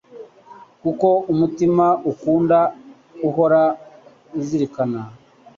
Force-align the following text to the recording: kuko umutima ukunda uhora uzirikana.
kuko 0.81 1.07
umutima 1.31 1.85
ukunda 2.11 2.59
uhora 3.27 3.61
uzirikana. 4.39 5.01